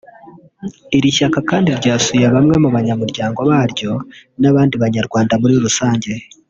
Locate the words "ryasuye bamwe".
1.79-2.55